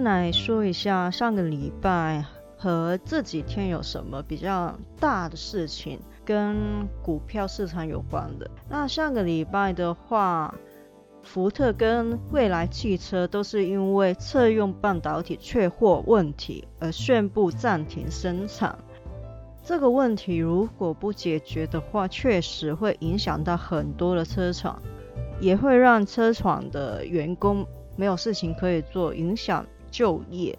[0.00, 2.24] 今天来说一下上个礼拜
[2.56, 8.50] 和这几天有什么比较大的事情跟股票市场有关的。
[8.66, 10.54] 那上个礼拜的话，
[11.22, 18.78] 福特跟蔚来汽车都是因为测用半导体缺货问题而宣布暂停生产。
[19.62, 24.80] 这个问题如果不解决的话，确实会影响到很多的车厂，
[25.42, 30.58] 也会让车厂的员工没有事情可以做，影响就业。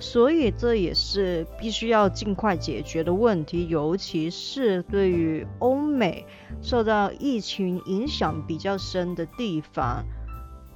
[0.00, 6.26] 所以这也是必须要尽快解决的问题，尤其是对于欧美
[6.60, 10.04] 受到疫情影响比较深的地方，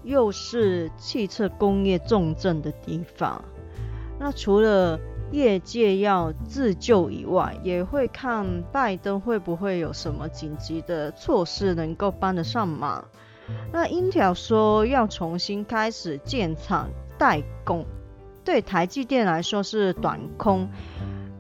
[0.05, 3.45] 又是汽车工业重镇的地方。
[4.19, 4.99] 那除了
[5.31, 13.05] 业界要自救以外，也会看拜登会不会有什么紧急的措施能够帮得上忙。
[13.73, 16.89] 那 Intel 说要重新开始建厂
[17.19, 17.85] 代工，
[18.45, 20.69] 对台积电来说是短空，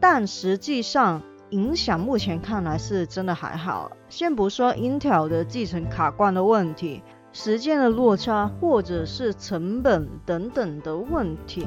[0.01, 3.93] 但实际上影响目前看来是真的还好。
[4.09, 11.67] 先不说 Intel 的继承卡关的问题，时间的落差或者是成本等等的问题。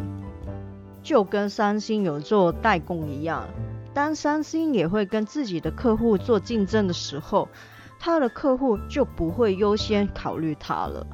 [1.02, 3.48] 就跟三星有做代工一样，
[3.92, 7.48] 当三星也会跟自己的客户做竞争的时候，
[8.00, 11.08] 他的客户就不会优先考虑他了。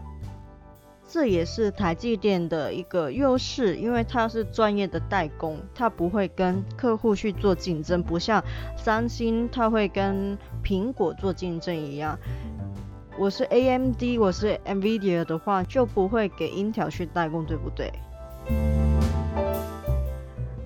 [1.10, 8.44] 这也是台积电的一个优势，因为它是专业的代工，它不会跟客户去做竞争，不像
[8.76, 12.20] 三星，它会跟苹果做竞争一样。
[13.18, 17.90] 我是 AMD，我是 NVIDIA 的话，就不会给 Intel 去代工，对不对？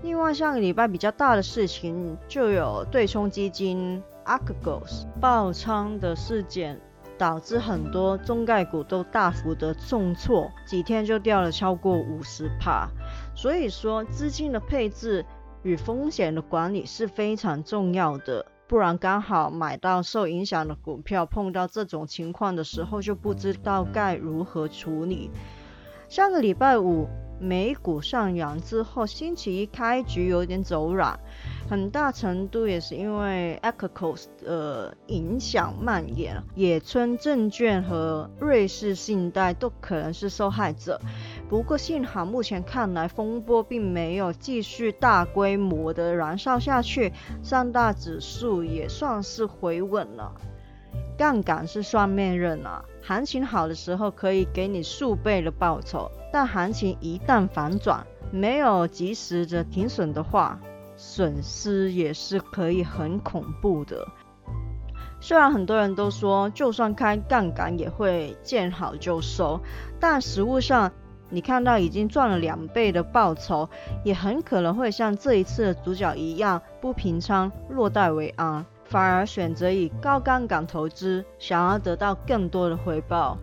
[0.01, 6.81] 另外，上个礼拜比较大的事情就有对冲基金 a r c g o s 爆仓的事件，
[7.21, 12.89] 导致很多中概股都大幅的重挫，几天就掉了超过五十帕。
[13.35, 15.23] 所以说，资金的配置
[15.61, 25.29] 与风险的管理是非常重要的，不然刚好买到受影响的股票，碰到这种情况的时候，就不知道该如何处理。
[26.09, 27.07] 上个礼拜五。
[27.41, 31.19] 美股上扬之后，星期一开局有点走软，
[31.67, 41.01] 很大程度也是因为 a c o s 的影响蔓延，野村证券和瑞士信贷都可能是受害者。
[41.49, 50.31] 不过幸好目前看来风波并没有继续大规模的燃烧下去，三大指数也算是回稳了。
[51.21, 60.59] 杠杆是双面刃啊，行情好的时候可以给你数倍的报酬，但行情一旦反转，没有及时的停损的话，
[60.97, 64.03] 损失也是可以很恐怖的。
[65.19, 69.59] 虽然很多人都说，就算开杠杆也会见好就收，
[69.99, 70.91] 但实物上，
[71.29, 73.69] 你看到已经赚了两倍的报酬，
[74.03, 78.65] 也很可能会像这一次的主角一样，不平仓，落袋为安。
[78.91, 83.37] 反而选择以高杠杆投资，想要得到更多的回报。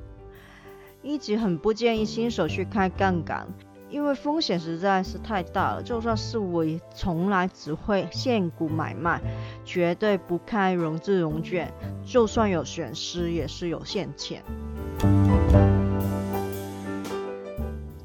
[1.01, 3.49] 一直很不建议新手去开杠杆，
[3.89, 5.83] 因为风险实在是太大了。
[5.83, 9.23] 就算是我，也从来只会现股买卖，
[9.65, 11.73] 绝对不开融资融券。
[12.05, 14.43] 就算有损失，也是有限钱。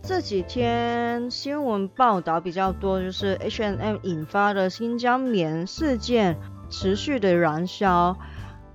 [0.01, 6.37] 这几天新闻报道比较多，就是 H&M 引发的新疆棉事件。
[6.73, 8.17] 持续的燃烧，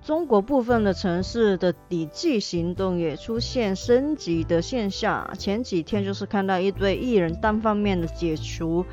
[0.02, 5.28] 中国部分的城市的抵制行动也出现升级的现象。
[5.36, 8.86] 前几天就是看到一堆艺人单方面的解除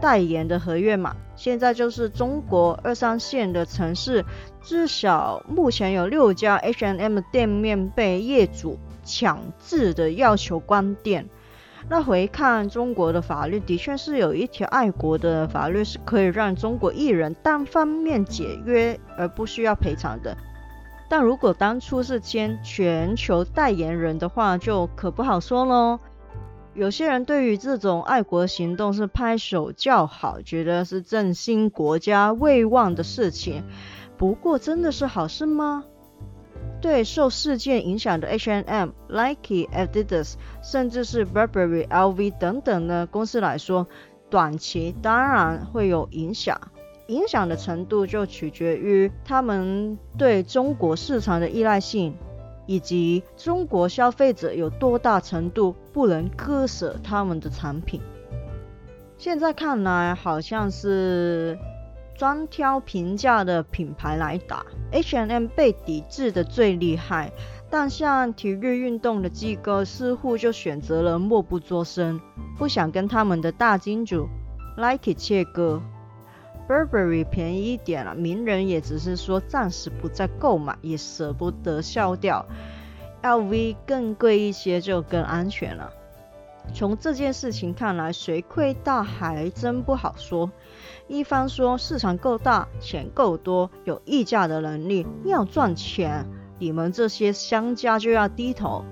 [0.00, 4.24] 代言的合约嘛，现在就是中国二三线的城市，
[4.62, 11.28] 至少目前有六家 H&M 店面被业主强制的要求关店。
[11.88, 20.36] 那回看中国的法律，的确是有一条爱国的法律，是可以让中国艺人单方面解约而不需要赔偿的。
[21.08, 26.00] 但如果当初是签全球代言人的话，就可不好说喽。
[26.74, 33.62] 有些人对于这种爱国行动是拍手叫好，觉得是振兴国家未望的事情。
[34.16, 35.84] 不过真的是好事吗？
[36.80, 43.86] 对受事件影响的 H&M、Nike、Adidas，甚至是 Burberry、LV 等等的公司来说，
[44.30, 46.60] 短期当然会有影响。
[47.08, 52.16] 影响的程度就取决于他们对中国市场的依赖性，
[52.66, 58.00] 以及中国消费者有多大程度不能割舍他们的产品。
[59.18, 61.56] 现在看来，好像是
[62.16, 67.30] 专挑平价的品牌来打，H&M 被抵制的最厉害。
[67.68, 72.20] 但像体育运动的机构似乎就选择了默不作声，
[72.56, 74.28] 不想跟他们的大金主
[74.76, 75.82] Nike 切割。
[76.68, 82.46] Burberry 便宜一点了，名人也只是说暂时不再购买，也舍不得销掉。
[83.22, 85.92] LV 更贵一些就更安全了。
[86.74, 90.50] 从这件事情看来，谁亏大还真不好说。
[91.08, 96.26] 一方说市场够大，钱够多，有溢价的能力，要赚钱，
[96.58, 98.84] 你们这些商家就要低头。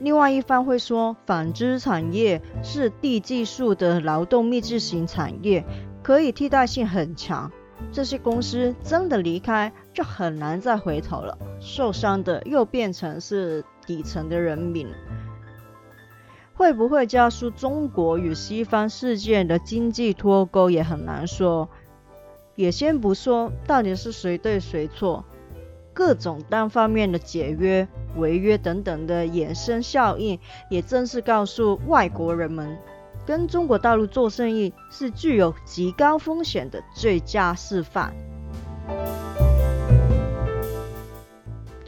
[0.00, 5.64] 另外一方会说，纺织产业是低技术的劳动密集型产业，
[6.02, 7.50] 可以替代性很强。
[7.92, 11.36] 这些公司真的离开，就很难再回头了。
[11.60, 14.86] 受伤的又变成是底层的人民。
[16.60, 21.66] 会不会加速中国与西方世界的经济脱钩也很难说。
[22.54, 25.24] 也先不说到底是谁对谁错，
[25.94, 32.76] 各种单方面的解约、违约等等的衍生效应，也正是告诉外国人们，
[33.24, 38.12] 跟中国大陆做生意是具有极高风险的最佳示范。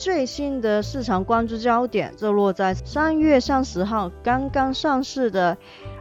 [0.03, 5.57] 最新的市场关注焦点就落在三月三十号刚刚上市的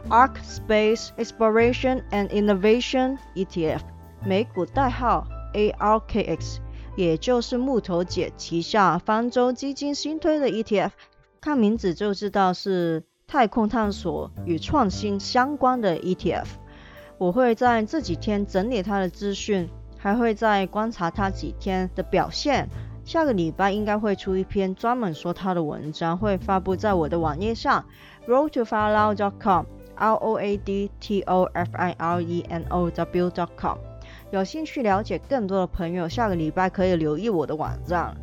[0.08, 3.78] Arc Space Exploration and Innovation ETF，
[4.24, 6.56] 美股代号 ARKX，
[6.96, 10.90] 也就是木头姐旗下方舟基金新推的 ETF。
[11.40, 16.46] 看名字就知道是太空探索与创新相关的 ETF。
[17.18, 22.68] 我会在这几天整理它的资讯，还会再观察它几天的表现。
[23.04, 27.84] 下个礼拜应该会出一篇专门说他的文章，会发布在我的网页上
[28.28, 33.78] ，roadtofirenow.com，r o a d t o f i r e n o w.com。
[34.30, 38.16] 有兴趣了解更多的朋友，下个礼拜可以留意我的网站。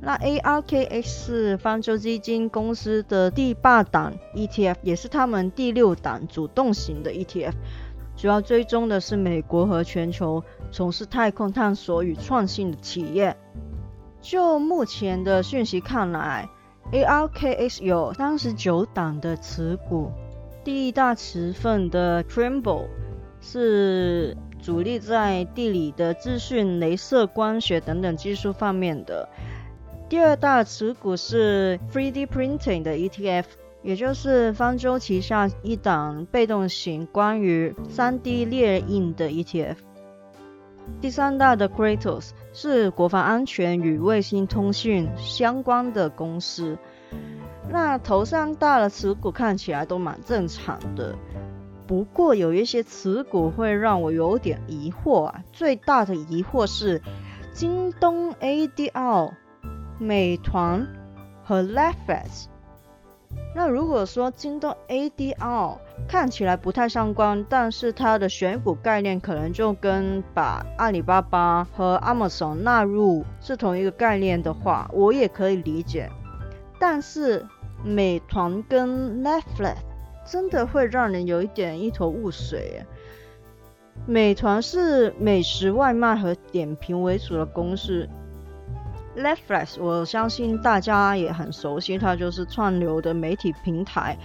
[0.00, 7.52] 那 ARKX 是方舟基金公司的第八档 ETF，也是他们第六档主动型的 ETF，
[8.16, 10.42] 主要追踪的是美国和全球
[10.72, 13.36] 从事太空探索与创新的企业。
[14.20, 16.48] 就目前的讯息看来
[16.92, 20.10] ，ARKX 有三十九档的持股，
[20.62, 22.86] 第一大持份的 Trimble
[23.40, 29.28] 是主力在地理的资讯、镭射光学等等技术方面的，
[30.08, 33.44] 第二大持股是 3D Printing 的 ETF，
[33.82, 39.76] 也就是方舟旗下一档被动型关于 3D 列印的 ETF。
[41.00, 46.76] 第三大的 Kratos 是国防安全与卫星通讯相关的公司。
[47.68, 51.14] 那头三大的持股看起来都蛮正常的，
[51.86, 55.44] 不过有一些持股会让我有点疑惑啊。
[55.52, 57.00] 最大的疑惑是
[57.52, 59.32] 京东 ADR、
[59.98, 60.86] 美团
[61.44, 62.46] 和 Netflix。
[63.52, 65.76] 那如果说京东 ADR
[66.06, 76.08] 看起来不太相关，但是它的选股概念可能就跟把阿里巴巴和 Amazon 纳入是同一个概念的话，我也可以理解。
[76.78, 77.44] 但是
[77.84, 79.76] 美团跟 Netflix
[80.24, 82.84] 真的会让人有一点一头雾水。
[84.06, 88.08] 美团是美食外卖和点评为主的公司。
[89.16, 94.16] Netflix，我相信大家也很熟悉，它就是串流的媒体平台。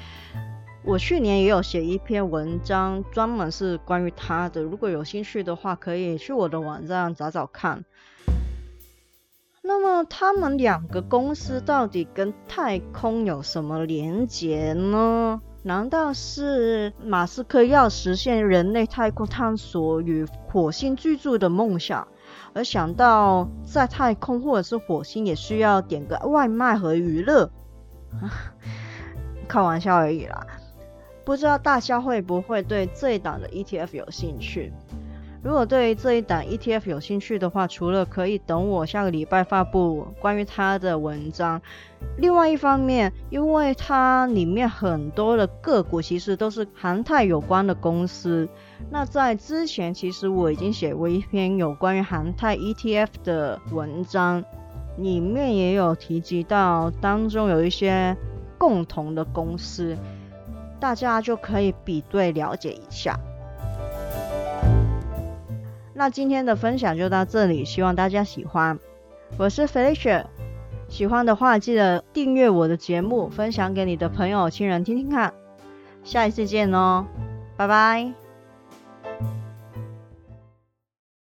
[0.84, 4.62] 我去年也有写一篇文章，专门是关于它的。
[4.62, 7.84] 如果有兴趣的话，可以去我的网站找找看。
[9.63, 15.42] 那么，他们两个公司到底跟太空有什么连结呢？
[15.63, 22.08] 难道是马斯克要实现人类太空探索与火星居住的梦想？
[22.55, 27.51] 而想到在太空或者是火星也需要点个外卖和娱乐，
[29.45, 30.47] 开玩笑而已啦。
[31.25, 34.71] 不知道大家会不会对这一档的 ETF 有兴趣？
[35.46, 41.62] 如果对这一档 ETF 有兴趣的话，除了可以等我下个礼拜发布关于它的文章，
[42.18, 48.50] 另外一方面，因为它里面很多的个股其实都是航太有关的公司。
[48.90, 54.44] 那在之前，其实我已经写过一篇有关于航太 ETF 的文章，
[54.98, 58.18] 里面也有提及到当中有一些
[58.58, 59.96] 共同的公司，
[60.80, 63.16] 大家就可以比对了解一下。
[65.98, 68.78] 那今天的分享就到这里，希望大家喜欢。
[69.38, 70.25] 我是 Felicia，
[70.90, 75.34] 喜欢的话记得订阅我的节目，分享给你的朋友、亲人听听看。
[76.04, 77.06] 下一次见哦，
[77.56, 78.25] 拜拜。